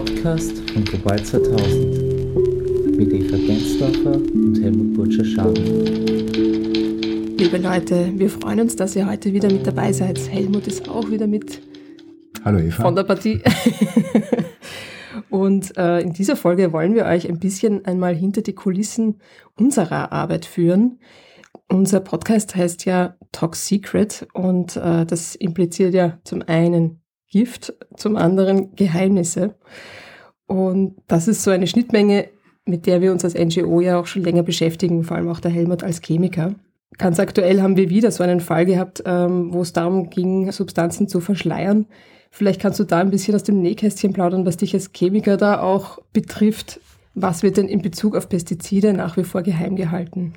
[0.00, 5.62] Podcast von Global 2000 mit Eva Gensdorfer und Helmut Burtscher-Schaden.
[7.36, 10.18] Liebe Leute, wir freuen uns, dass ihr heute wieder mit dabei seid.
[10.30, 11.60] Helmut ist auch wieder mit
[12.42, 12.82] Hallo Eva.
[12.82, 13.42] von der Partie.
[15.28, 19.20] Und äh, in dieser Folge wollen wir euch ein bisschen einmal hinter die Kulissen
[19.58, 20.98] unserer Arbeit führen.
[21.68, 26.99] Unser Podcast heißt ja Talk Secret und äh, das impliziert ja zum einen
[27.30, 29.54] Gift, zum anderen Geheimnisse.
[30.46, 32.28] Und das ist so eine Schnittmenge,
[32.66, 35.50] mit der wir uns als NGO ja auch schon länger beschäftigen, vor allem auch der
[35.50, 36.54] Helmut als Chemiker.
[36.98, 41.08] Ganz aktuell haben wir wieder so einen Fall gehabt, ähm, wo es darum ging, Substanzen
[41.08, 41.86] zu verschleiern.
[42.30, 45.60] Vielleicht kannst du da ein bisschen aus dem Nähkästchen plaudern, was dich als Chemiker da
[45.60, 46.80] auch betrifft.
[47.14, 50.34] Was wird denn in Bezug auf Pestizide nach wie vor geheim gehalten?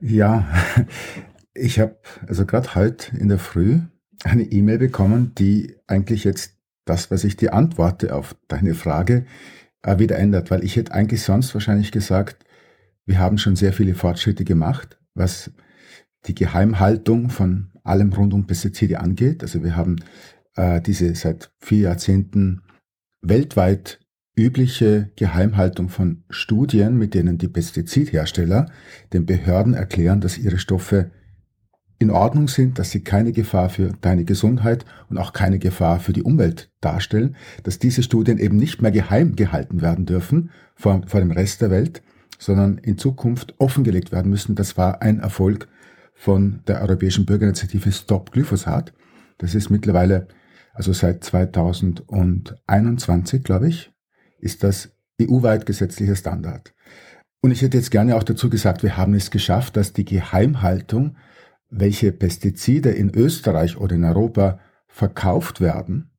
[0.00, 0.46] Ja,
[1.54, 3.80] ich habe also gerade heute in der Früh
[4.24, 9.26] eine E-Mail bekommen, die eigentlich jetzt das, was ich dir antworte auf deine Frage,
[9.82, 12.44] äh, wieder ändert, weil ich hätte eigentlich sonst wahrscheinlich gesagt,
[13.06, 15.50] wir haben schon sehr viele Fortschritte gemacht, was
[16.26, 19.42] die Geheimhaltung von allem rund um Pestizide angeht.
[19.42, 19.96] Also wir haben
[20.56, 22.62] äh, diese seit vier Jahrzehnten
[23.20, 24.00] weltweit
[24.36, 28.66] übliche Geheimhaltung von Studien, mit denen die Pestizidhersteller
[29.12, 31.10] den Behörden erklären, dass ihre Stoffe
[32.04, 36.12] in Ordnung sind, dass sie keine Gefahr für deine Gesundheit und auch keine Gefahr für
[36.12, 41.20] die Umwelt darstellen, dass diese Studien eben nicht mehr geheim gehalten werden dürfen vor, vor
[41.20, 42.02] dem Rest der Welt,
[42.38, 44.54] sondern in Zukunft offengelegt werden müssen.
[44.54, 45.66] Das war ein Erfolg
[46.14, 48.92] von der Europäischen Bürgerinitiative Stop Glyphosat.
[49.38, 50.28] Das ist mittlerweile,
[50.74, 53.90] also seit 2021, glaube ich,
[54.40, 54.90] ist das
[55.22, 56.74] EU-weit gesetzlicher Standard.
[57.40, 61.16] Und ich hätte jetzt gerne auch dazu gesagt, wir haben es geschafft, dass die Geheimhaltung,
[61.76, 66.10] welche Pestizide in Österreich oder in Europa verkauft werden,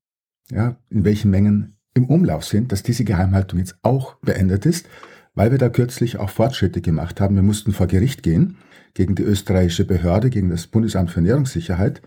[0.51, 4.87] ja, in welchen Mengen im Umlauf sind, dass diese Geheimhaltung jetzt auch beendet ist,
[5.33, 7.35] weil wir da kürzlich auch Fortschritte gemacht haben.
[7.35, 8.57] Wir mussten vor Gericht gehen
[8.93, 12.01] gegen die österreichische Behörde, gegen das Bundesamt für Ernährungssicherheit.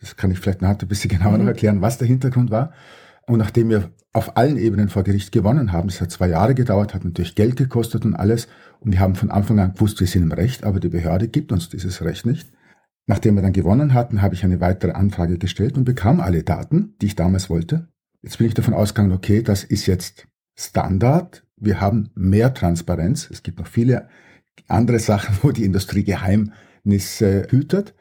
[0.00, 1.48] Das kann ich vielleicht nachher ein bisschen genauer noch mhm.
[1.48, 2.72] erklären, was der Hintergrund war.
[3.28, 6.94] Und nachdem wir auf allen Ebenen vor Gericht gewonnen haben, es hat zwei Jahre gedauert,
[6.94, 8.48] hat natürlich Geld gekostet und alles,
[8.80, 11.52] und wir haben von Anfang an gewusst, wir sind im Recht, aber die Behörde gibt
[11.52, 12.51] uns dieses Recht nicht.
[13.12, 16.94] Nachdem wir dann gewonnen hatten, habe ich eine weitere Anfrage gestellt und bekam alle Daten,
[17.02, 17.88] die ich damals wollte.
[18.22, 21.44] Jetzt bin ich davon ausgegangen, okay, das ist jetzt Standard.
[21.58, 23.28] Wir haben mehr Transparenz.
[23.30, 24.08] Es gibt noch viele
[24.66, 27.94] andere Sachen, wo die Industrie Geheimnisse hütet.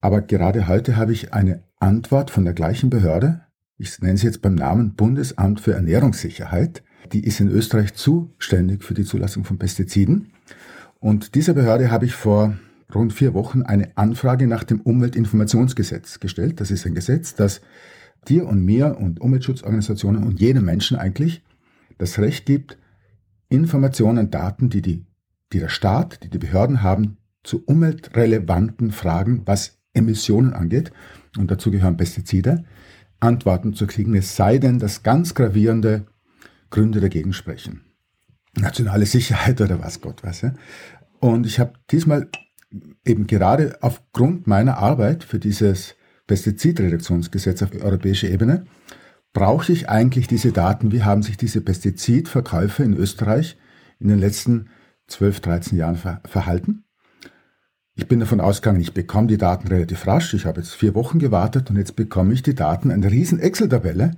[0.00, 3.40] Aber gerade heute habe ich eine Antwort von der gleichen Behörde,
[3.78, 8.94] ich nenne sie jetzt beim Namen Bundesamt für Ernährungssicherheit, die ist in Österreich zuständig für
[8.94, 10.30] die Zulassung von Pestiziden.
[11.00, 12.56] Und dieser Behörde habe ich vor
[12.94, 16.60] rund vier Wochen eine Anfrage nach dem Umweltinformationsgesetz gestellt.
[16.60, 17.60] Das ist ein Gesetz, das
[18.28, 21.42] dir und mir und Umweltschutzorganisationen und jedem Menschen eigentlich
[21.98, 22.78] das Recht gibt,
[23.48, 25.06] Informationen, Daten, die, die,
[25.52, 30.92] die der Staat, die die Behörden haben, zu umweltrelevanten Fragen, was Emissionen angeht,
[31.38, 32.64] und dazu gehören Pestizide,
[33.20, 36.06] Antworten zu kriegen, es sei denn, dass ganz gravierende
[36.70, 37.82] Gründe dagegen sprechen.
[38.56, 40.42] Nationale Sicherheit oder was Gott weiß.
[40.42, 40.54] Ja?
[41.20, 42.28] Und ich habe diesmal
[43.04, 45.94] eben gerade aufgrund meiner Arbeit für dieses
[46.26, 48.64] Pestizidreduktionsgesetz auf europäischer Ebene,
[49.32, 53.56] brauche ich eigentlich diese Daten, wie haben sich diese Pestizidverkäufe in Österreich
[54.00, 54.70] in den letzten
[55.08, 56.84] 12, 13 Jahren ver verhalten.
[57.94, 60.34] Ich bin davon ausgegangen, ich bekomme die Daten relativ rasch.
[60.34, 64.12] Ich habe jetzt vier Wochen gewartet und jetzt bekomme ich die Daten, eine riesen Excel-Tabelle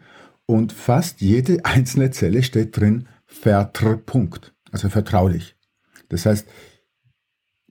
[0.47, 5.57] und fast jede einzelne Zelle steht drin Vertrpunkt, also vertraulich.
[6.09, 6.49] Das heißt,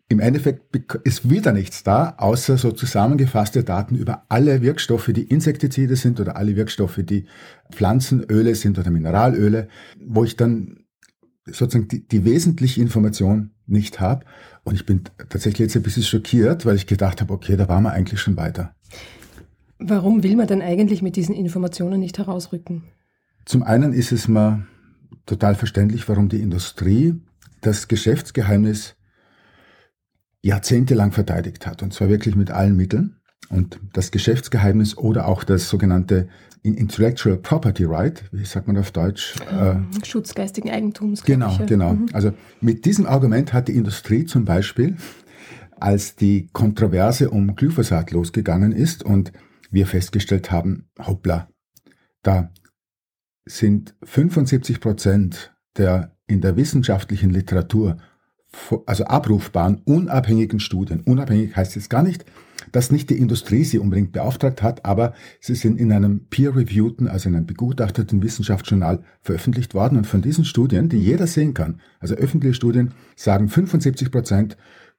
[0.09, 5.97] im Endeffekt ist wieder nichts da, außer so zusammengefasste Daten über alle Wirkstoffe, die Insektizide
[5.97, 7.25] sind oder alle Wirkstoffe, die
[7.71, 9.67] Pflanzenöle sind oder Mineralöle,
[9.99, 10.85] wo ich dann
[11.45, 14.25] sozusagen die, die wesentliche Information nicht habe.
[14.63, 17.83] Und ich bin tatsächlich jetzt ein bisschen schockiert, weil ich gedacht habe, okay, da waren
[17.83, 18.73] wir eigentlich schon weiter.
[19.79, 22.83] Warum will man denn eigentlich mit diesen Informationen nicht herausrücken?
[23.45, 24.65] Zum einen ist es mir
[25.25, 27.15] total verständlich, warum die Industrie
[27.61, 28.96] das Geschäftsgeheimnis
[30.41, 33.15] jahrzehntelang verteidigt hat, und zwar wirklich mit allen Mitteln.
[33.49, 36.27] Und das Geschäftsgeheimnis oder auch das sogenannte
[36.63, 39.35] Intellectual Property Right, wie sagt man auf Deutsch?
[39.49, 41.23] Ähm, Schutz geistigen Eigentums.
[41.23, 41.65] Genau, ich, ja.
[41.65, 41.93] genau.
[41.93, 42.09] Mhm.
[42.11, 44.97] Also mit diesem Argument hat die Industrie zum Beispiel,
[45.79, 49.31] als die Kontroverse um Glyphosat losgegangen ist und
[49.71, 51.47] wir festgestellt haben, hoppla,
[52.23, 52.51] da
[53.45, 57.97] sind 75 Prozent der in der wissenschaftlichen Literatur
[58.85, 61.01] also abrufbaren, unabhängigen Studien.
[61.01, 62.25] Unabhängig heißt jetzt gar nicht,
[62.71, 67.29] dass nicht die Industrie sie unbedingt beauftragt hat, aber sie sind in einem peer-reviewten, also
[67.29, 69.97] in einem begutachteten Wissenschaftsjournal veröffentlicht worden.
[69.97, 74.57] Und von diesen Studien, die jeder sehen kann, also öffentliche Studien, sagen 75 Prozent,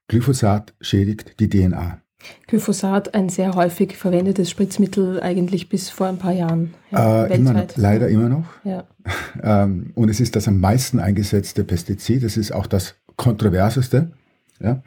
[0.08, 2.00] Glyphosat schädigt die DNA.
[2.48, 6.74] Glyphosat, ein sehr häufig verwendetes Spritzmittel, eigentlich bis vor ein paar Jahren.
[6.90, 8.46] Ja, äh, immer noch, leider immer noch.
[8.64, 8.84] Ja.
[9.42, 12.22] Ähm, und es ist das am meisten eingesetzte Pestizid.
[12.24, 14.12] Es ist auch das kontroverseste.
[14.61, 14.82] Ja?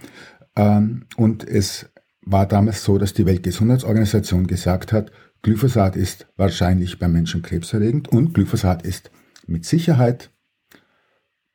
[0.55, 1.91] Ähm, und es
[2.23, 5.11] war damals so, dass die Weltgesundheitsorganisation gesagt hat,
[5.43, 9.11] Glyphosat ist wahrscheinlich beim Menschen krebserregend und Glyphosat ist
[9.47, 10.31] mit Sicherheit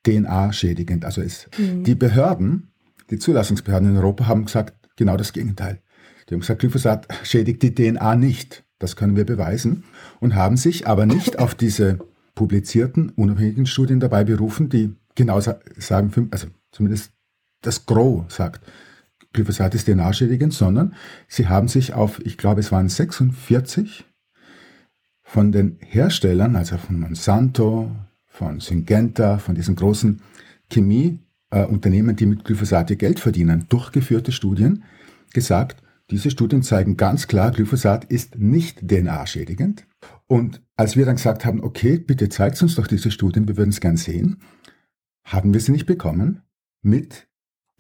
[0.05, 1.05] DNA-schädigend.
[1.05, 1.84] Also es, mhm.
[1.84, 2.73] die Behörden,
[3.11, 5.81] die Zulassungsbehörden in Europa haben gesagt, genau das Gegenteil.
[6.28, 8.64] Die haben gesagt, Glyphosat schädigt die DNA nicht.
[8.78, 9.84] Das können wir beweisen
[10.20, 11.99] und haben sich aber nicht auf diese
[12.34, 17.12] publizierten unabhängigen Studien dabei berufen, die genau sagen, also zumindest
[17.62, 18.64] das Gros sagt,
[19.32, 20.94] Glyphosat ist DNA-schädigend, sondern
[21.28, 24.05] sie haben sich auf, ich glaube, es waren 46
[25.23, 27.90] von den Herstellern, also von Monsanto,
[28.26, 30.23] von Syngenta, von diesen großen
[30.70, 34.84] Chemieunternehmen, die mit Glyphosat ihr Geld verdienen, durchgeführte Studien,
[35.32, 39.87] gesagt, diese Studien zeigen ganz klar, Glyphosat ist nicht DNA-schädigend.
[40.28, 43.70] Und als wir dann gesagt haben, okay, bitte zeigt uns doch diese Studien, wir würden
[43.70, 44.38] es gern sehen,
[45.25, 46.43] haben wir sie nicht bekommen
[46.86, 47.28] mit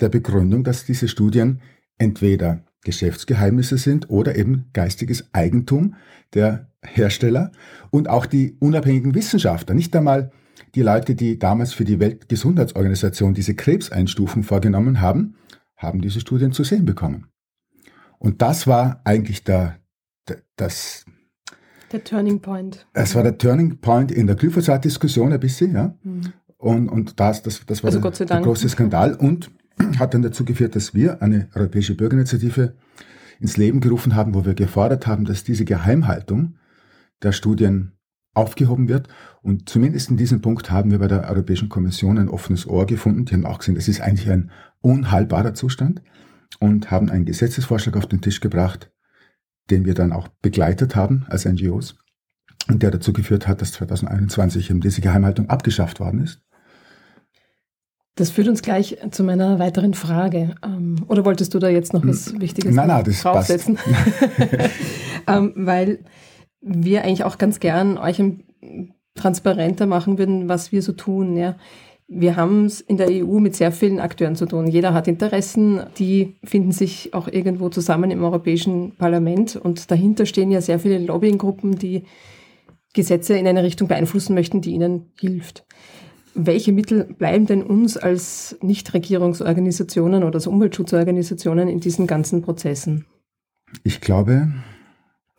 [0.00, 1.62] der Begründung, dass diese Studien
[1.96, 5.94] entweder Geschäftsgeheimnisse sind oder eben geistiges Eigentum
[6.34, 7.52] der Hersteller
[7.90, 10.30] und auch die unabhängigen Wissenschaftler, nicht einmal
[10.74, 15.36] die Leute, die damals für die Weltgesundheitsorganisation diese Krebseinstufung vorgenommen haben,
[15.76, 17.28] haben diese Studien zu sehen bekommen.
[18.18, 19.78] Und das war eigentlich der,
[20.28, 21.04] der das
[21.92, 22.86] der Turning Point.
[22.92, 25.94] Es war der Turning Point in der Glyphosat-Diskussion ein bisschen, ja.
[26.02, 26.32] Mhm.
[26.58, 29.50] Und, und das, das, das war also der, der große Skandal und
[29.98, 32.74] hat dann dazu geführt, dass wir eine europäische Bürgerinitiative
[33.40, 36.56] ins Leben gerufen haben, wo wir gefordert haben, dass diese Geheimhaltung
[37.22, 37.92] der Studien
[38.34, 39.08] aufgehoben wird.
[39.42, 43.24] Und zumindest in diesem Punkt haben wir bei der Europäischen Kommission ein offenes Ohr gefunden.
[43.24, 44.50] Die haben auch gesehen, das ist eigentlich ein
[44.80, 46.02] unheilbarer Zustand
[46.60, 48.90] und haben einen Gesetzesvorschlag auf den Tisch gebracht,
[49.70, 51.96] den wir dann auch begleitet haben als NGOs
[52.68, 56.40] und der dazu geführt hat, dass 2021 eben diese Geheimhaltung abgeschafft worden ist.
[58.16, 60.54] Das führt uns gleich zu meiner weiteren Frage.
[60.64, 63.78] Ähm, oder wolltest du da jetzt noch was Wichtiges nein, nein, das draufsetzen?
[65.28, 65.98] ähm, weil
[66.62, 68.22] wir eigentlich auch ganz gern euch
[69.14, 71.36] transparenter machen würden, was wir so tun.
[71.36, 71.56] Ja.
[72.08, 74.66] Wir haben es in der EU mit sehr vielen Akteuren zu tun.
[74.66, 80.50] Jeder hat Interessen, die finden sich auch irgendwo zusammen im Europäischen Parlament und dahinter stehen
[80.50, 82.04] ja sehr viele Lobbyinggruppen, die
[82.94, 85.66] Gesetze in eine Richtung beeinflussen möchten, die ihnen hilft.
[86.36, 93.06] Welche Mittel bleiben denn uns als Nichtregierungsorganisationen oder als Umweltschutzorganisationen in diesen ganzen Prozessen?
[93.82, 94.52] Ich glaube,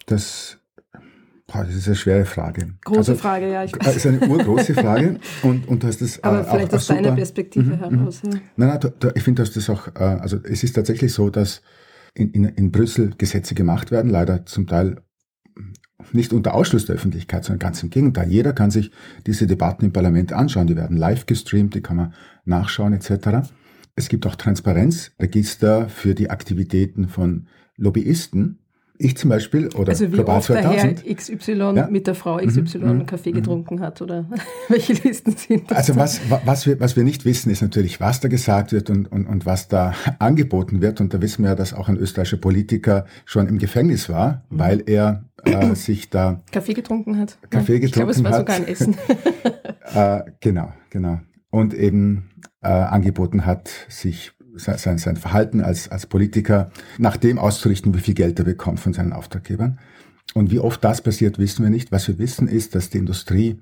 [0.07, 0.57] dass
[1.47, 2.73] Boah, das ist eine schwere Frage.
[2.83, 3.63] Große also, Frage, ja.
[3.63, 3.85] Ich weiß.
[3.85, 6.87] Das ist eine urgroße Frage und, und du hast das Aber äh, vielleicht auch, aus
[6.87, 8.23] deiner Perspektive mhm, heraus.
[8.23, 8.31] Mhm.
[8.31, 8.39] Ja.
[8.57, 11.29] Nein, nein, da, da, ich finde, dass das auch, äh, also es ist tatsächlich so,
[11.29, 11.61] dass
[12.13, 14.97] in, in, in Brüssel Gesetze gemacht werden, leider zum Teil
[16.13, 18.29] nicht unter Ausschluss der Öffentlichkeit, sondern ganz im Gegenteil.
[18.29, 18.91] Jeder kann sich
[19.25, 20.67] diese Debatten im Parlament anschauen.
[20.67, 22.13] Die werden live gestreamt, die kann man
[22.45, 23.49] nachschauen etc.
[23.95, 27.47] Es gibt auch Transparenzregister für die Aktivitäten von
[27.77, 28.59] Lobbyisten.
[28.99, 30.73] Ich zum Beispiel oder also wie Global oft 2000.
[30.73, 31.87] der Herr XY ja?
[31.87, 33.05] mit der Frau XY mhm.
[33.05, 33.35] Kaffee mhm.
[33.35, 34.25] getrunken hat oder
[34.69, 35.77] welche Listen sind das?
[35.77, 39.11] Also was, was, wir, was wir nicht wissen, ist natürlich, was da gesagt wird und,
[39.11, 40.99] und, und was da angeboten wird.
[40.99, 44.59] Und da wissen wir ja, dass auch ein österreichischer Politiker schon im Gefängnis war, mhm.
[44.59, 47.37] weil er äh, sich da Kaffee getrunken hat.
[47.49, 47.85] Kaffee getrunken hat.
[47.85, 48.39] Ich glaube, es war hat.
[48.39, 48.95] sogar ein Essen.
[49.93, 51.19] äh, genau, genau.
[51.49, 52.29] Und eben
[52.61, 58.13] äh, angeboten hat, sich sein, sein Verhalten als, als Politiker nach dem auszurichten, wie viel
[58.13, 59.79] Geld er bekommt von seinen Auftraggebern.
[60.33, 61.91] Und wie oft das passiert, wissen wir nicht.
[61.91, 63.59] Was wir wissen, ist, dass die Industrie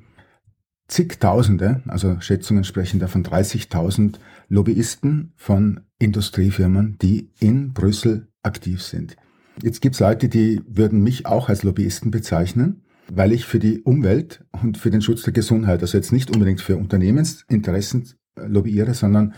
[0.88, 4.16] zigtausende, also Schätzungen sprechen da von 30.000
[4.50, 9.16] Lobbyisten von Industriefirmen, die in Brüssel aktiv sind.
[9.62, 13.82] Jetzt gibt es Leute, die würden mich auch als Lobbyisten bezeichnen, weil ich für die
[13.82, 19.34] Umwelt und für den Schutz der Gesundheit, also jetzt nicht unbedingt für Unternehmensinteressen lobbyiere, sondern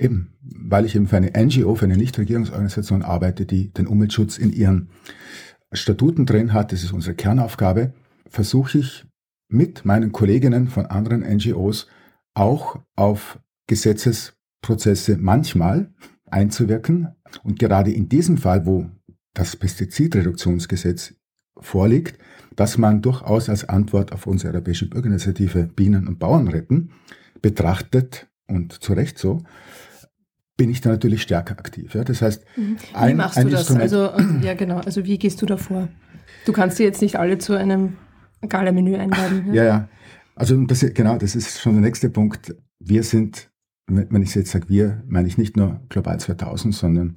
[0.00, 4.52] eben, weil ich eben für eine NGO, für eine Nichtregierungsorganisation arbeite, die den Umweltschutz in
[4.52, 4.88] ihren
[5.72, 7.92] Statuten drin hat, das ist unsere Kernaufgabe,
[8.28, 9.04] versuche ich
[9.48, 11.86] mit meinen Kolleginnen von anderen NGOs
[12.34, 15.92] auch auf Gesetzesprozesse manchmal
[16.26, 17.08] einzuwirken.
[17.42, 18.86] Und gerade in diesem Fall, wo
[19.34, 21.14] das Pestizidreduktionsgesetz
[21.60, 22.18] vorliegt,
[22.56, 26.90] dass man durchaus als Antwort auf unsere europäische Bürgerinitiative Bienen und Bauern retten
[27.42, 29.42] betrachtet und zu Recht so,
[30.60, 31.94] bin ich da natürlich stärker aktiv.
[31.94, 32.04] Ja?
[32.04, 32.76] Das heißt, mhm.
[32.76, 33.74] wie ein, machst ein du das?
[33.74, 34.10] Also,
[34.42, 34.76] ja, genau.
[34.76, 35.88] Also, wie gehst du da vor?
[36.44, 37.96] Du kannst dir jetzt nicht alle zu einem
[38.46, 39.54] Gala-Menü einladen.
[39.54, 39.64] Ja, ja.
[39.64, 39.88] ja.
[40.34, 42.54] Also, das, genau, das ist schon der nächste Punkt.
[42.78, 43.50] Wir sind,
[43.86, 47.16] wenn ich jetzt sage wir, meine ich nicht nur Global 2000, sondern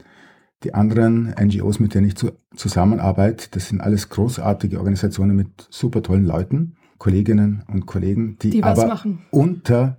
[0.64, 6.02] die anderen NGOs, mit denen ich zu, zusammenarbeite, das sind alles großartige Organisationen mit super
[6.02, 9.26] tollen Leuten, Kolleginnen und Kollegen, die, die aber machen.
[9.32, 9.98] unter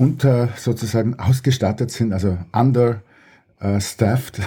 [0.00, 3.02] unter sozusagen ausgestattet sind, also under
[3.62, 4.40] uh, staffed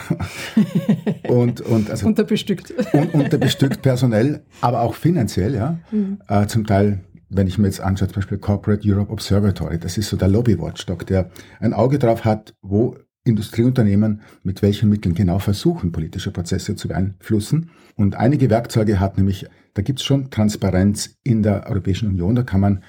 [1.28, 2.74] und, und also unterbestückt.
[2.92, 5.78] Un, unterbestückt personell, aber auch finanziell, ja.
[5.92, 6.18] Mhm.
[6.28, 10.10] Uh, zum Teil, wenn ich mir jetzt anschaue, zum Beispiel Corporate Europe Observatory, das ist
[10.10, 11.30] so der Lobby-Watchdog, der
[11.60, 17.70] ein Auge drauf hat, wo Industrieunternehmen mit welchen Mitteln genau versuchen, politische Prozesse zu beeinflussen.
[17.96, 19.46] Und einige Werkzeuge hat nämlich,
[19.76, 22.84] da gibt es schon Transparenz in der Europäischen Union, da kann man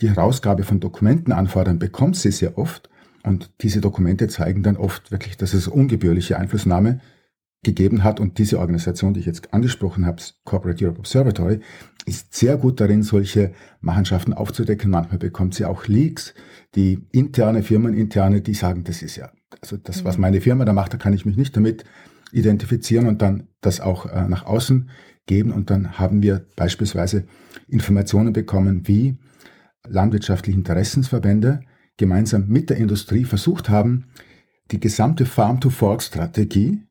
[0.00, 2.88] die Herausgabe von Dokumenten anfordern, bekommt sie sehr oft.
[3.22, 7.00] Und diese Dokumente zeigen dann oft wirklich, dass es ungebührliche Einflussnahme
[7.62, 8.20] gegeben hat.
[8.20, 11.60] Und diese Organisation, die ich jetzt angesprochen habe, Corporate Europe Observatory,
[12.06, 14.90] ist sehr gut darin, solche Machenschaften aufzudecken.
[14.90, 16.34] Manchmal bekommt sie auch Leaks,
[16.74, 19.30] die interne Firmen, interne, die sagen, das ist ja,
[19.60, 20.22] also das, was mhm.
[20.22, 21.84] meine Firma da macht, da kann ich mich nicht damit
[22.32, 24.88] identifizieren und dann das auch äh, nach außen
[25.26, 25.52] geben.
[25.52, 27.24] Und dann haben wir beispielsweise
[27.68, 29.18] Informationen bekommen, wie
[29.88, 31.60] landwirtschaftliche Interessensverbände
[31.96, 34.06] gemeinsam mit der Industrie versucht haben,
[34.70, 36.82] die gesamte Farm-to-Fork-Strategie,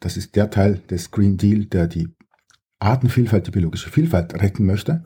[0.00, 2.08] das ist der Teil des Green Deal, der die
[2.78, 5.04] Artenvielfalt, die biologische Vielfalt retten möchte,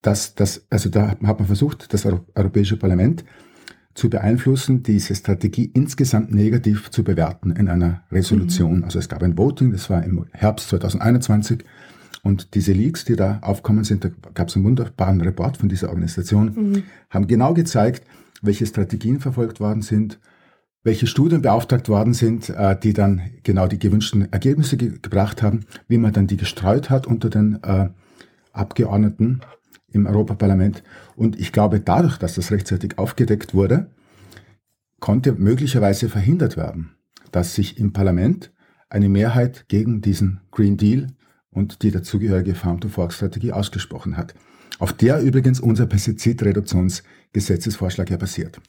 [0.00, 3.24] dass das, also da hat man versucht, das Europäische Parlament
[3.94, 8.78] zu beeinflussen, diese Strategie insgesamt negativ zu bewerten in einer Resolution.
[8.78, 8.84] Mhm.
[8.84, 11.64] Also es gab ein Voting, das war im Herbst 2021
[12.24, 15.90] und diese Leaks, die da aufkommen sind, da gab es einen wunderbaren Report von dieser
[15.90, 16.82] Organisation, mhm.
[17.10, 18.04] haben genau gezeigt,
[18.40, 20.18] welche Strategien verfolgt worden sind,
[20.82, 25.66] welche Studien beauftragt worden sind, äh, die dann genau die gewünschten Ergebnisse ge gebracht haben,
[25.86, 27.90] wie man dann die gestreut hat unter den äh,
[28.52, 29.40] Abgeordneten
[29.92, 30.82] im Europaparlament.
[31.16, 33.90] Und ich glaube, dadurch, dass das rechtzeitig aufgedeckt wurde,
[34.98, 36.94] konnte möglicherweise verhindert werden,
[37.32, 38.50] dass sich im Parlament
[38.88, 41.08] eine Mehrheit gegen diesen Green Deal
[41.54, 44.34] und die dazugehörige Farm-to-Fork-Strategie ausgesprochen hat,
[44.78, 48.60] auf der übrigens unser Pestizidreduktionsgesetzesvorschlag ja basiert.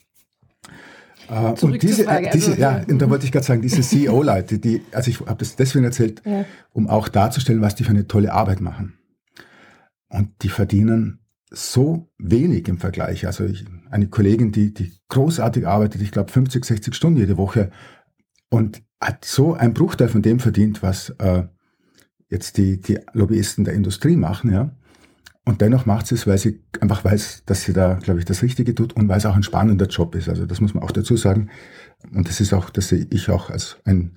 [1.27, 4.60] Äh, und diese, äh, diese also, ja, und da wollte ich gerade sagen, diese CEO-Leute,
[4.60, 6.46] die, also ich habe das deswegen erzählt, ja.
[6.72, 9.00] um auch darzustellen, was die für eine tolle Arbeit machen.
[10.08, 13.25] Und die verdienen so wenig im Vergleich.
[13.25, 17.72] Also ich, eine Kollegin, die, die großartig arbeitet, ich glaube 50, 60 Stunden jede Woche
[18.50, 21.44] und hat so ein Bruchteil von dem verdient, was äh,
[22.29, 24.72] jetzt die, die Lobbyisten der Industrie machen, ja.
[25.48, 28.41] Und dennoch macht sie es, weil sie einfach weiß, dass sie da, glaube ich, das
[28.41, 30.27] Richtige tut und weil es auch ein spannender Job ist.
[30.27, 31.50] Also das muss man auch dazu sagen.
[32.12, 34.13] Und das ist auch, das sehe ich auch als ein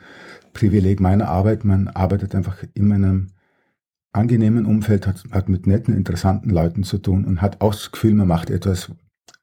[0.55, 1.65] Privileg meiner Arbeit.
[1.67, 3.27] Man arbeitet einfach in einem
[4.13, 8.15] angenehmen Umfeld, hat, hat mit netten, interessanten Leuten zu tun und hat auch das Gefühl,
[8.15, 8.91] man macht etwas,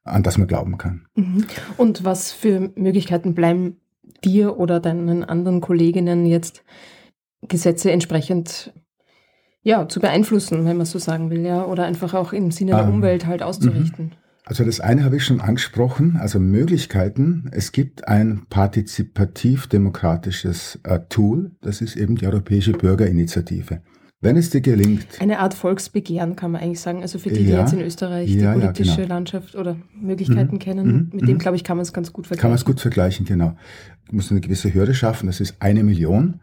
[0.02, 1.06] an das man glauben kann.
[1.14, 1.46] Mhm.
[1.76, 3.76] Und was für Möglichkeiten bleiben
[4.24, 6.64] dir oder deinen anderen Kolleginnen jetzt
[7.42, 8.72] Gesetze entsprechend
[9.62, 12.84] ja, zu beeinflussen, wenn man so sagen will, ja, oder einfach auch im Sinne der
[12.84, 14.04] ähm, Umwelt halt auszurichten.
[14.06, 14.12] Mhm.
[14.44, 17.50] Also das eine habe ich schon angesprochen, also Möglichkeiten.
[17.50, 23.80] Es gibt ein partizipativ-demokratisches äh, Tool, das ist eben die Europäische Bürgerinitiative.
[24.20, 25.20] Wenn es dir gelingt.
[25.20, 27.02] Eine Art Volksbegehren kann man eigentlich sagen.
[27.02, 29.08] Also für die, die jetzt in Österreich ja, die politische ja, genau.
[29.08, 31.38] Landschaft oder Möglichkeiten mhm, kennen, mhm, mit dem, mhm.
[31.38, 32.42] glaube ich, kann man es ganz gut vergleichen.
[32.42, 33.56] Kann man es gut vergleichen, genau.
[34.08, 36.40] Du musst eine gewisse Hürde schaffen, das ist eine Million.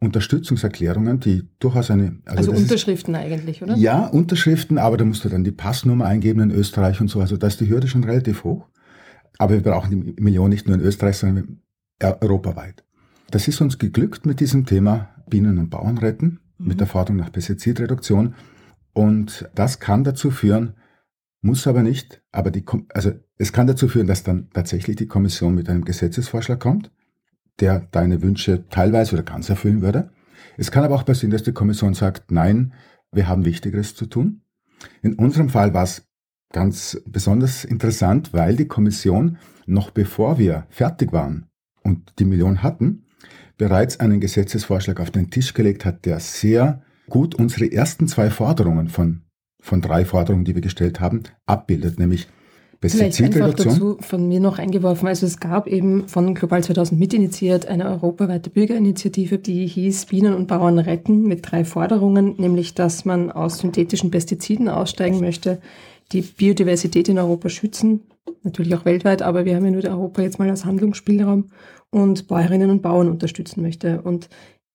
[0.00, 2.18] Unterstützungserklärungen, die durchaus eine...
[2.24, 3.76] Also, also Unterschriften ist, eigentlich, oder?
[3.76, 7.20] Ja, Unterschriften, aber da musst du dann die Passnummer eingeben in Österreich und so.
[7.20, 8.68] Also da ist die Hürde schon relativ hoch.
[9.38, 11.60] Aber wir brauchen die Million nicht nur in Österreich, sondern
[12.00, 12.84] europaweit.
[13.30, 16.68] Das ist uns geglückt mit diesem Thema Bienen und Bauern retten, mhm.
[16.68, 18.34] mit der Forderung nach Pestizidreduktion.
[18.92, 20.74] Und das kann dazu führen,
[21.40, 22.64] muss aber nicht, aber die,
[22.94, 26.90] also es kann dazu führen, dass dann tatsächlich die Kommission mit einem Gesetzesvorschlag kommt
[27.60, 30.10] der deine Wünsche teilweise oder ganz erfüllen würde.
[30.56, 32.72] Es kann aber auch passieren, dass die Kommission sagt, nein,
[33.12, 34.42] wir haben Wichtigeres zu tun.
[35.02, 36.06] In unserem Fall war es
[36.52, 41.46] ganz besonders interessant, weil die Kommission noch bevor wir fertig waren
[41.82, 43.04] und die Million hatten,
[43.56, 48.88] bereits einen Gesetzesvorschlag auf den Tisch gelegt hat, der sehr gut unsere ersten zwei Forderungen
[48.88, 49.22] von,
[49.60, 52.28] von drei Forderungen, die wir gestellt haben, abbildet, nämlich
[52.80, 55.08] Vielleicht einfach dazu von mir noch eingeworfen.
[55.08, 60.46] Also es gab eben von Global 2000 mitinitiiert eine europaweite Bürgerinitiative, die hieß Bienen und
[60.46, 65.60] Bauern retten mit drei Forderungen, nämlich dass man aus synthetischen Pestiziden aussteigen möchte,
[66.12, 68.02] die Biodiversität in Europa schützen
[68.42, 71.50] natürlich auch weltweit, aber wir haben ja nur Europa jetzt mal als Handlungsspielraum
[71.90, 74.02] und Bäuerinnen und Bauern unterstützen möchte.
[74.02, 74.28] Und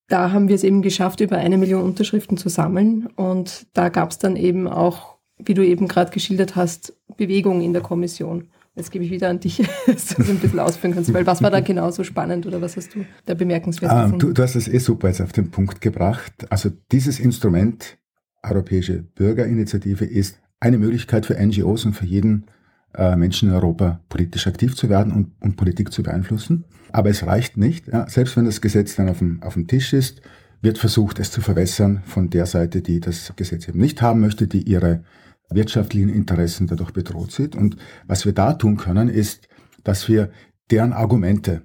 [0.08, 3.08] da haben wir es eben geschafft, über eine Million Unterschriften zu sammeln.
[3.16, 7.72] Und da gab es dann eben auch, wie du eben gerade geschildert hast, Bewegung in
[7.72, 8.48] der Kommission.
[8.76, 11.42] Jetzt gebe ich wieder an dich, dass du das ein bisschen ausführen kannst, weil was
[11.42, 14.18] war da genau so spannend oder was hast du da bemerkenswert ah, gefunden?
[14.18, 16.32] Du, du hast es eh super jetzt auf den Punkt gebracht.
[16.50, 17.98] Also dieses Instrument,
[18.42, 22.46] Europäische Bürgerinitiative, ist eine Möglichkeit für NGOs und für jeden
[22.94, 26.64] äh, Menschen in Europa politisch aktiv zu werden und, und Politik zu beeinflussen.
[26.92, 27.88] Aber es reicht nicht.
[27.88, 30.20] Ja, selbst wenn das Gesetz dann auf dem, auf dem Tisch ist,
[30.62, 34.46] wird versucht, es zu verwässern von der Seite, die das Gesetz eben nicht haben möchte,
[34.46, 35.04] die ihre
[35.50, 37.54] wirtschaftlichen Interessen dadurch bedroht sieht.
[37.56, 39.48] Und was wir da tun können, ist,
[39.82, 40.30] dass wir
[40.70, 41.62] deren Argumente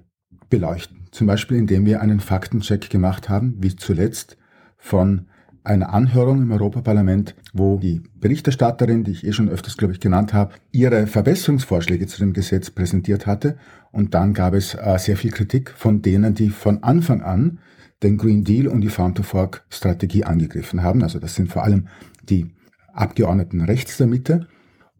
[0.48, 1.08] beleuchten.
[1.10, 4.36] Zum Beispiel, indem wir einen Faktencheck gemacht haben, wie zuletzt
[4.76, 5.26] von
[5.62, 10.32] einer Anhörung im Europaparlament, wo die Berichterstatterin, die ich eh schon öfters, glaube ich, genannt
[10.32, 13.58] habe, ihre Verbesserungsvorschläge zu dem Gesetz präsentiert hatte.
[13.92, 17.58] Und dann gab es äh, sehr viel Kritik von denen, die von Anfang an
[18.02, 21.02] den Green Deal und die Farm-to-Fork-Strategie angegriffen haben.
[21.02, 21.88] Also das sind vor allem
[22.22, 22.50] die
[22.92, 24.46] Abgeordneten rechts der Mitte.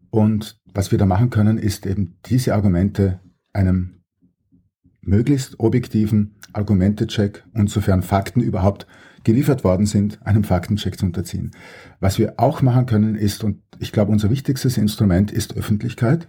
[0.09, 3.19] Und was wir da machen können, ist eben diese Argumente
[3.53, 4.01] einem
[5.01, 8.87] möglichst objektiven Argumentecheck und sofern Fakten überhaupt
[9.23, 11.51] geliefert worden sind, einem Faktencheck zu unterziehen.
[11.99, 16.27] Was wir auch machen können ist, und ich glaube, unser wichtigstes Instrument ist Öffentlichkeit.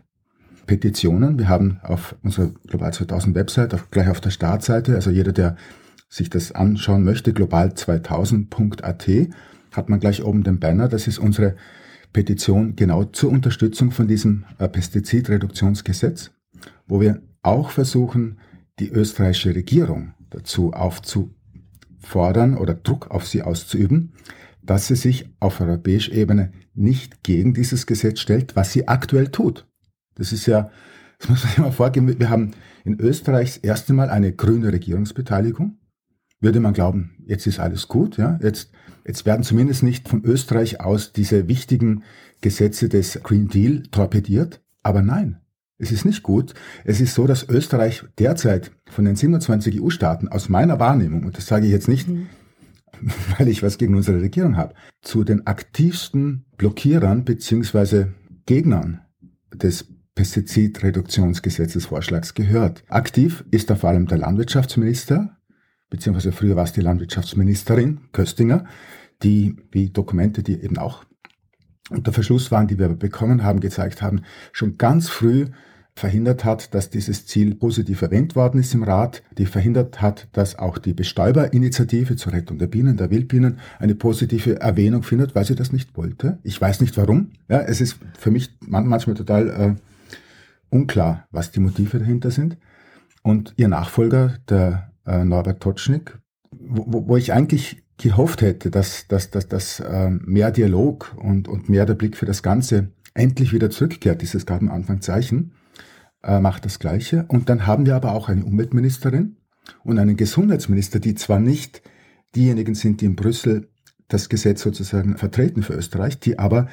[0.67, 1.39] Petitionen.
[1.39, 5.57] Wir haben auf unserer Global 2000 Website, auch gleich auf der Startseite, also jeder, der
[6.09, 9.35] sich das anschauen möchte, global2000.at,
[9.73, 10.89] hat man gleich oben den Banner.
[10.89, 11.57] Das ist unsere
[12.13, 16.31] Petition genau zur Unterstützung von diesem äh, Pestizidreduktionsgesetz,
[16.87, 18.39] wo wir auch versuchen,
[18.79, 24.13] die österreichische Regierung dazu aufzufordern oder Druck auf sie auszuüben,
[24.63, 29.67] dass sie sich auf europäischer Ebene nicht gegen dieses Gesetz stellt, was sie aktuell tut.
[30.15, 30.71] Das ist ja,
[31.19, 32.53] das muss man sich mal vorgeben, wir haben
[32.85, 35.79] in Österreich das erste Mal eine grüne Regierungsbeteiligung.
[36.43, 38.71] Würde man glauben, jetzt ist alles gut, ja, jetzt
[39.07, 42.05] Jetzt werden zumindest nicht von Österreich aus diese wichtigen
[42.41, 44.63] Gesetze des Green Deal torpediert.
[44.83, 45.41] Aber nein,
[45.79, 46.55] es ist nicht gut.
[46.85, 51.47] Es ist so, dass Österreich derzeit von den 27 EU-Staaten aus meiner Wahrnehmung, und das
[51.47, 52.29] sage ich jetzt nicht, mhm.
[53.39, 58.13] weil ich was gegen unsere Regierung habe, zu den aktivsten Blockierern beziehungsweise
[58.47, 59.01] Gegnern
[59.53, 62.85] des Pestizidreduktionsgesetzesvorschlags gehört.
[62.89, 65.39] Aktiv ist da vor allem der Landwirtschaftsminister,
[65.93, 68.65] beziehungsweise früher war es die Landwirtschaftsministerin Köstinger,
[69.23, 71.05] die, wie Dokumente, die eben auch
[71.91, 75.49] unter Verschluss waren, die wir bekommen haben, gezeigt haben, schon ganz früh
[75.95, 80.59] verhindert hat, dass dieses Ziel positiv erwähnt worden ist im Rat, die verhindert hat, dass
[80.59, 85.55] auch die Bestäuberinitiative zur Rettung der Bienen, der Wildbienen, eine positive Erwähnung findet, weil sie
[85.55, 86.39] das nicht wollte.
[86.43, 87.33] Ich weiß nicht warum.
[87.51, 89.75] Ja, es ist für mich manchmal total äh,
[90.71, 92.57] unklar, was die Motive dahinter sind.
[93.23, 96.19] Und ihr Nachfolger, der äh, Norbert Totschnig,
[96.51, 101.69] wo, wo ich eigentlich gehofft hätte, dass, dass, dass, dass äh, mehr Dialog und, und
[101.69, 105.53] mehr der Blick für das Ganze endlich wieder zurückkehrt, dieses gerade am Anfang Zeichen,
[106.23, 107.25] äh, macht das Gleiche.
[107.29, 109.37] Und dann haben wir aber auch eine Umweltministerin
[109.85, 111.83] und einen Gesundheitsminister, die zwar nicht
[112.35, 113.69] diejenigen sind, die in Brüssel
[114.09, 116.69] das Gesetz sozusagen vertreten für Österreich, die aber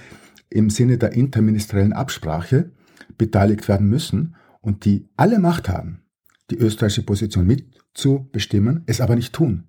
[0.49, 2.71] im Sinne der interministeriellen Absprache
[3.17, 6.01] beteiligt werden müssen und die alle Macht haben,
[6.49, 9.67] die österreichische Position mit zu bestimmen, es aber nicht tun,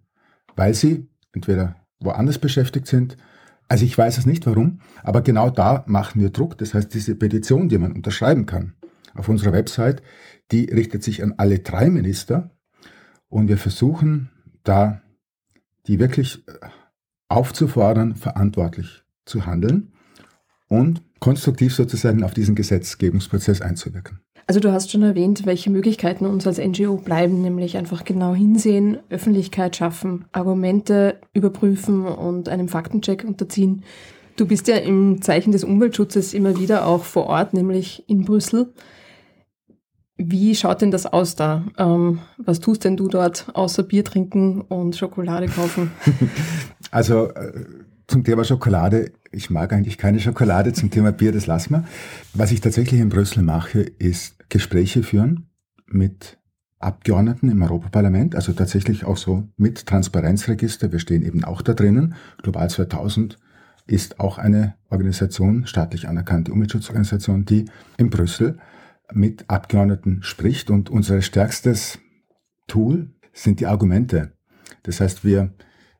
[0.56, 3.16] weil sie entweder woanders beschäftigt sind.
[3.68, 6.59] Also ich weiß es nicht warum, aber genau da machen wir Druck.
[6.59, 8.74] Das heißt, diese Petition, die man unterschreiben kann
[9.14, 10.02] auf unserer Website,
[10.50, 12.50] die richtet sich an alle drei Minister
[13.28, 14.30] und wir versuchen
[14.64, 15.02] da
[15.87, 16.52] die wirklich äh,
[17.28, 19.92] aufzufordern, verantwortlich zu handeln
[20.68, 24.20] und konstruktiv sozusagen auf diesen Gesetzgebungsprozess einzuwirken.
[24.50, 28.98] Also du hast schon erwähnt, welche Möglichkeiten uns als NGO bleiben, nämlich einfach genau hinsehen,
[29.08, 33.84] Öffentlichkeit schaffen, Argumente überprüfen und einem Faktencheck unterziehen.
[34.34, 38.72] Du bist ja im Zeichen des Umweltschutzes immer wieder auch vor Ort, nämlich in Brüssel.
[40.16, 41.62] Wie schaut denn das aus da?
[41.78, 45.92] Ähm, was tust denn du dort außer Bier trinken und Schokolade kaufen?
[46.90, 47.52] Also äh,
[48.08, 49.12] zum Thema Schokolade.
[49.30, 50.72] Ich mag eigentlich keine Schokolade.
[50.72, 51.84] Zum Thema Bier, das lassen wir.
[52.34, 55.48] Was ich tatsächlich in Brüssel mache, ist Gespräche führen
[55.86, 56.38] mit
[56.78, 60.92] Abgeordneten im Europaparlament, also tatsächlich auch so mit Transparenzregister.
[60.92, 62.14] Wir stehen eben auch da drinnen.
[62.42, 63.38] Global 2000
[63.86, 68.58] ist auch eine Organisation, staatlich anerkannte Umweltschutzorganisation, die in Brüssel
[69.12, 70.70] mit Abgeordneten spricht.
[70.70, 71.98] Und unser stärkstes
[72.66, 74.32] Tool sind die Argumente.
[74.84, 75.52] Das heißt, wir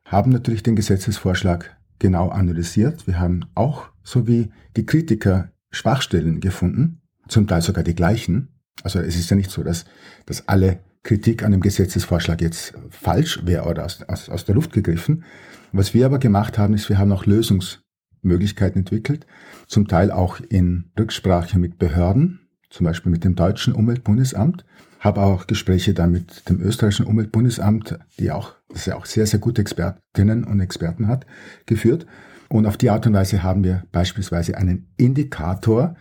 [0.05, 3.05] haben natürlich den Gesetzesvorschlag genau analysiert.
[3.07, 7.00] Wir haben auch, so wie die Kritiker, Schwachstellen gefunden.
[7.31, 8.49] Zum Teil sogar die gleichen.
[8.83, 9.85] Also es ist ja nicht so, dass,
[10.25, 14.73] dass alle Kritik an dem Gesetzesvorschlag jetzt falsch wäre oder aus, aus, aus der Luft
[14.73, 15.23] gegriffen.
[15.71, 19.25] Was wir aber gemacht haben, ist, wir haben auch Lösungsmöglichkeiten entwickelt,
[19.67, 24.65] zum Teil auch in Rücksprache mit Behörden, zum Beispiel mit dem deutschen Umweltbundesamt,
[24.99, 29.39] habe auch Gespräche dann mit dem österreichischen Umweltbundesamt, die auch, das ja auch sehr, sehr
[29.39, 31.25] gute Expertinnen und Experten hat,
[31.65, 32.05] geführt.
[32.49, 35.95] Und auf die Art und Weise haben wir beispielsweise einen Indikator,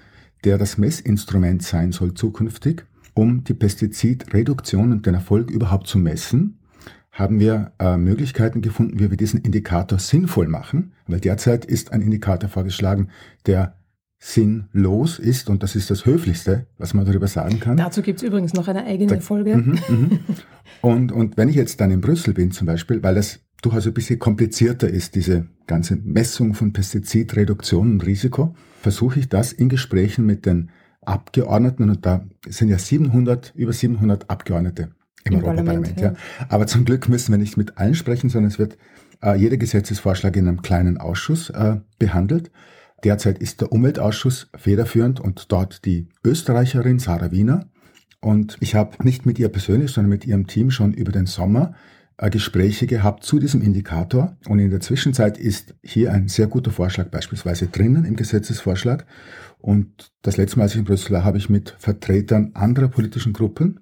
[0.44, 6.58] der das Messinstrument sein soll zukünftig, um die Pestizidreduktion und den Erfolg überhaupt zu messen,
[7.12, 12.02] haben wir äh, Möglichkeiten gefunden, wie wir diesen Indikator sinnvoll machen, weil derzeit ist ein
[12.02, 13.08] Indikator vorgeschlagen,
[13.46, 13.74] der
[14.22, 17.76] sinnlos ist und das ist das Höflichste, was man darüber sagen kann.
[17.78, 19.56] Dazu gibt es übrigens noch eine eigene Da- Folge.
[19.56, 20.18] Mhm, mhm.
[20.82, 23.94] und, und wenn ich jetzt dann in Brüssel bin zum Beispiel, weil das durchaus ein
[23.94, 30.26] bisschen komplizierter ist, diese ganze Messung von Pestizidreduktion und Risiko, versuche ich das in Gesprächen
[30.26, 30.70] mit den
[31.02, 34.90] Abgeordneten, und da sind ja 700, über 700 Abgeordnete
[35.24, 35.94] im, Im Europaparlament.
[35.94, 36.46] Parlament, ja.
[36.48, 38.76] Aber zum Glück müssen wir nicht mit allen sprechen, sondern es wird
[39.22, 42.50] äh, jeder Gesetzesvorschlag in einem kleinen Ausschuss äh, behandelt.
[43.04, 47.66] Derzeit ist der Umweltausschuss federführend und dort die Österreicherin Sarah Wiener.
[48.20, 51.74] Und ich habe nicht mit ihr persönlich, sondern mit ihrem Team schon über den Sommer
[52.28, 54.36] Gespräche gehabt zu diesem Indikator.
[54.46, 59.06] Und in der Zwischenzeit ist hier ein sehr guter Vorschlag beispielsweise drinnen im Gesetzesvorschlag.
[59.58, 63.32] Und das letzte Mal, als ich in Brüssel war, habe ich mit Vertretern anderer politischen
[63.32, 63.80] Gruppen,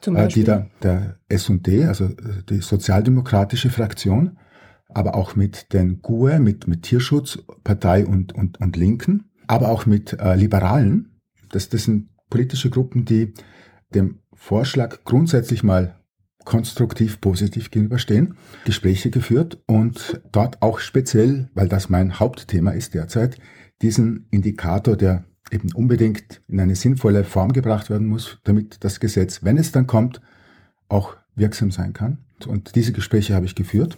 [0.00, 4.38] Zum äh, die da, der S&D, also äh, die sozialdemokratische Fraktion,
[4.88, 10.14] aber auch mit den GUE, mit, mit Tierschutzpartei und, und, und Linken, aber auch mit
[10.14, 11.20] äh, Liberalen.
[11.50, 13.34] Das, das sind politische Gruppen, die
[13.94, 16.00] dem Vorschlag grundsätzlich mal
[16.44, 23.38] konstruktiv positiv gegenüberstehen, Gespräche geführt und dort auch speziell, weil das mein Hauptthema ist derzeit,
[23.82, 29.42] diesen Indikator, der eben unbedingt in eine sinnvolle Form gebracht werden muss, damit das Gesetz,
[29.42, 30.20] wenn es dann kommt,
[30.88, 32.18] auch wirksam sein kann.
[32.46, 33.96] Und diese Gespräche habe ich geführt.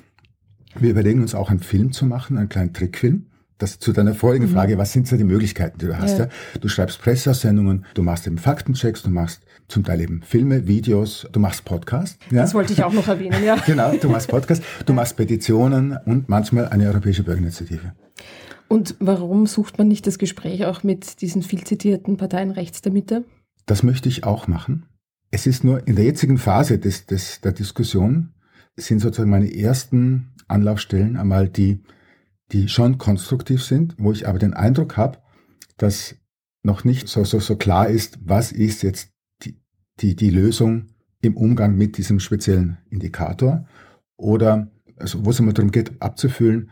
[0.79, 3.27] Wir überlegen uns auch einen Film zu machen, einen kleinen Trickfilm.
[3.59, 6.19] Das zu deiner vorigen Frage, was sind so die Möglichkeiten, die du hast?
[6.19, 6.25] Ja.
[6.27, 6.31] Ja.
[6.61, 11.41] Du schreibst Presseaussendungen, du machst eben Faktenchecks, du machst zum Teil eben Filme, Videos, du
[11.41, 12.19] machst Podcasts.
[12.31, 12.43] Ja.
[12.43, 13.57] Das wollte ich auch noch erwähnen, ja.
[13.67, 17.93] Genau, du machst Podcasts, du machst Petitionen und manchmal eine europäische Bürgerinitiative.
[18.69, 22.93] Und warum sucht man nicht das Gespräch auch mit diesen viel zitierten Parteien rechts der
[22.93, 23.25] Mitte?
[23.65, 24.87] Das möchte ich auch machen.
[25.31, 28.35] Es ist nur in der jetzigen Phase des, des, der Diskussion
[28.77, 31.81] sind sozusagen meine ersten Anlaufstellen einmal die,
[32.53, 35.19] die schon konstruktiv sind, wo ich aber den Eindruck habe,
[35.77, 36.17] dass
[36.63, 39.11] noch nicht so, so, so klar ist, was ist jetzt
[39.43, 39.61] die,
[40.01, 40.89] die, die Lösung
[41.21, 43.67] im Umgang mit diesem speziellen Indikator
[44.17, 46.71] oder also wo es einmal darum geht, abzufüllen,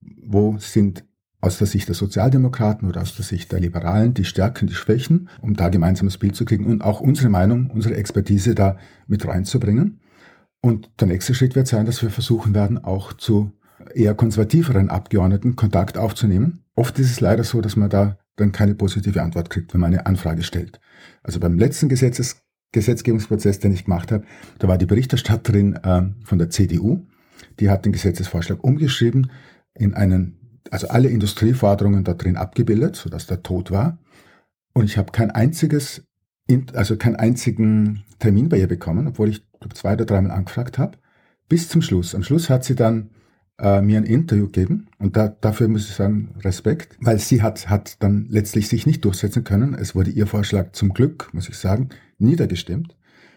[0.00, 1.04] wo sind
[1.40, 5.28] aus der Sicht der Sozialdemokraten oder aus der Sicht der Liberalen die Stärken, die Schwächen,
[5.40, 10.00] um da gemeinsames Bild zu kriegen und auch unsere Meinung, unsere Expertise da mit reinzubringen.
[10.60, 13.52] Und der nächste Schritt wird sein, dass wir versuchen werden, auch zu
[13.94, 16.64] eher konservativeren Abgeordneten Kontakt aufzunehmen.
[16.74, 19.92] Oft ist es leider so, dass man da dann keine positive Antwort kriegt, wenn man
[19.92, 20.80] eine Anfrage stellt.
[21.22, 24.24] Also beim letzten Gesetzes, Gesetzgebungsprozess, den ich gemacht habe,
[24.58, 27.06] da war die Berichterstatterin äh, von der CDU,
[27.60, 29.30] die hat den Gesetzesvorschlag umgeschrieben
[29.74, 33.98] in einen, also alle Industrieforderungen da drin abgebildet, sodass der tot war.
[34.72, 36.04] Und ich habe kein einziges,
[36.74, 40.98] also keinen einzigen Termin bei ihr bekommen, obwohl ich glaub, zwei oder dreimal angefragt habe,
[41.48, 42.14] bis zum Schluss.
[42.14, 43.10] Am Schluss hat sie dann
[43.58, 47.68] äh, mir ein Interview gegeben und da, dafür muss ich sagen, Respekt, weil sie hat,
[47.68, 49.74] hat dann letztlich sich nicht durchsetzen können.
[49.74, 52.96] Es wurde ihr Vorschlag zum Glück, muss ich sagen, niedergestimmt.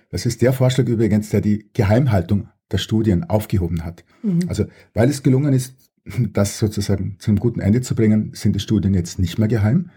[0.10, 4.04] Das ist der Vorschlag übrigens, der die Geheimhaltung der Studien aufgehoben hat.
[4.24, 4.42] Mhm.
[4.48, 5.76] Also weil es gelungen ist,
[6.34, 9.90] das sozusagen zu einem guten Ende zu bringen, sind die Studien jetzt nicht mehr geheim.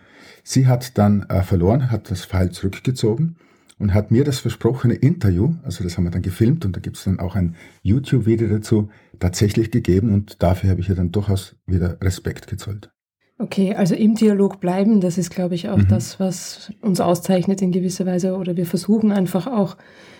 [0.43, 3.37] Sie hat dann äh, verloren, hat das File zurückgezogen
[3.79, 6.97] und hat mir das versprochene Interview, also das haben wir dann gefilmt und da gibt
[6.97, 11.57] es dann auch ein YouTube-Video dazu, tatsächlich gegeben und dafür habe ich ihr dann durchaus
[11.67, 12.91] wieder Respekt gezollt.
[13.39, 15.89] Okay, also im Dialog bleiben, das ist, glaube ich, auch Mhm.
[15.89, 19.77] das, was uns auszeichnet in gewisser Weise oder wir versuchen einfach auch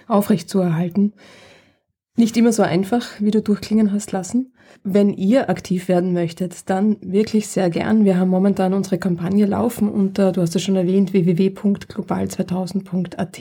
[0.09, 1.13] aufrecht zu erhalten.
[2.17, 4.53] Nicht immer so einfach, wie du durchklingen hast lassen.
[4.85, 8.05] Wenn ihr aktiv werden möchtet, dann wirklich sehr gern.
[8.05, 13.41] Wir haben momentan unsere Kampagne laufen unter, du hast es schon erwähnt, www.global2000.at.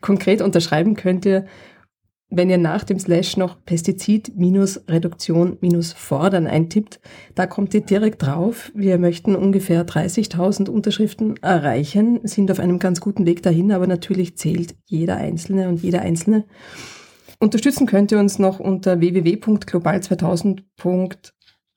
[0.00, 1.44] Konkret unterschreiben könnt ihr,
[2.30, 6.98] wenn ihr nach dem Slash noch Pestizid-Reduktion-Fordern eintippt,
[7.34, 8.72] da kommt ihr direkt drauf.
[8.74, 14.38] Wir möchten ungefähr 30.000 Unterschriften erreichen, sind auf einem ganz guten Weg dahin, aber natürlich
[14.38, 16.46] zählt jeder Einzelne und jeder Einzelne.
[17.40, 21.32] Unterstützen könnt ihr uns noch unter www.global2000.at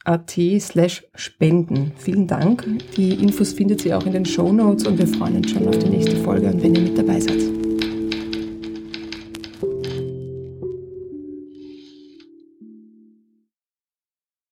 [0.06, 1.94] at slash spenden.
[1.98, 2.66] Vielen Dank.
[2.98, 5.78] Die Infos findet ihr auch in den Show Notes und wir freuen uns schon auf
[5.78, 7.63] die nächste Folge und wenn ihr mit dabei seid.